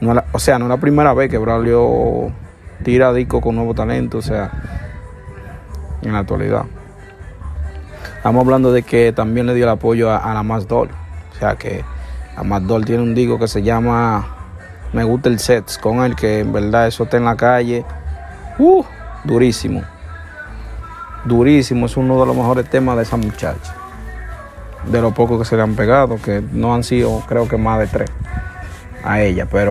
no 0.00 0.22
o 0.32 0.38
sea, 0.38 0.58
no 0.58 0.66
es 0.66 0.68
la 0.70 0.76
primera 0.76 1.12
vez 1.14 1.30
que 1.30 1.38
Braulio 1.38 2.30
tira 2.82 3.12
disco 3.12 3.40
con 3.40 3.56
nuevo 3.56 3.74
talento, 3.74 4.18
o 4.18 4.22
sea, 4.22 4.50
en 6.02 6.12
la 6.12 6.20
actualidad. 6.20 6.64
Estamos 8.16 8.44
hablando 8.44 8.72
de 8.72 8.82
que 8.82 9.12
también 9.12 9.46
le 9.46 9.54
dio 9.54 9.64
el 9.64 9.70
apoyo 9.70 10.10
a, 10.10 10.34
la 10.34 10.42
Más 10.42 10.68
Doll. 10.68 10.88
O 11.32 11.38
sea 11.38 11.56
que 11.56 11.84
la 12.36 12.42
Más 12.42 12.66
Doll 12.66 12.84
tiene 12.84 13.02
un 13.02 13.14
disco 13.14 13.38
que 13.38 13.48
se 13.48 13.62
llama 13.62 14.26
Me 14.92 15.04
gusta 15.04 15.28
el 15.28 15.38
Sets 15.38 15.78
con 15.78 16.00
él, 16.04 16.14
que 16.14 16.40
en 16.40 16.52
verdad 16.52 16.86
eso 16.86 17.04
está 17.04 17.16
en 17.16 17.24
la 17.24 17.36
calle. 17.36 17.84
Uh, 18.58 18.84
durísimo. 19.24 19.82
Durísimo, 21.24 21.86
es 21.86 21.96
uno 21.96 22.20
de 22.20 22.26
los 22.26 22.36
mejores 22.36 22.68
temas 22.68 22.96
de 22.96 23.02
esa 23.02 23.16
muchacha. 23.16 23.74
De 24.90 25.00
lo 25.00 25.12
poco 25.12 25.38
que 25.38 25.44
se 25.44 25.56
le 25.56 25.62
han 25.62 25.74
pegado, 25.74 26.16
que 26.16 26.42
no 26.52 26.74
han 26.74 26.84
sido 26.84 27.22
creo 27.28 27.48
que 27.48 27.56
más 27.56 27.78
de 27.80 27.86
tres 27.86 28.10
a 29.04 29.20
ella, 29.20 29.46
pero 29.50 29.70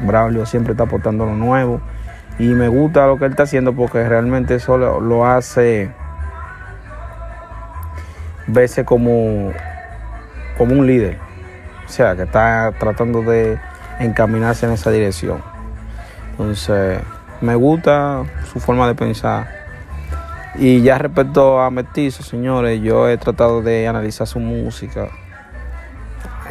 Braulio 0.00 0.46
siempre 0.46 0.72
está 0.72 0.84
aportando 0.84 1.26
lo 1.26 1.34
nuevo 1.34 1.80
y 2.38 2.46
me 2.46 2.68
gusta 2.68 3.06
lo 3.06 3.18
que 3.18 3.26
él 3.26 3.32
está 3.32 3.44
haciendo 3.44 3.72
porque 3.72 4.08
realmente 4.08 4.54
eso 4.54 4.78
lo, 4.78 5.26
hace 5.26 5.90
verse 8.46 8.84
como, 8.84 9.52
como 10.56 10.74
un 10.74 10.86
líder. 10.86 11.18
O 11.86 11.88
sea, 11.88 12.16
que 12.16 12.22
está 12.22 12.72
tratando 12.78 13.22
de 13.22 13.58
encaminarse 14.00 14.66
en 14.66 14.72
esa 14.72 14.90
dirección. 14.90 15.42
Entonces, 16.32 17.00
me 17.40 17.54
gusta 17.54 18.24
su 18.50 18.60
forma 18.60 18.88
de 18.88 18.94
pensar. 18.94 19.46
Y 20.54 20.82
ya 20.82 20.98
respecto 20.98 21.60
a 21.60 21.70
Mestizo, 21.70 22.22
señores, 22.22 22.80
yo 22.82 23.08
he 23.08 23.16
tratado 23.18 23.62
de 23.62 23.86
analizar 23.88 24.26
su 24.26 24.38
música 24.38 25.08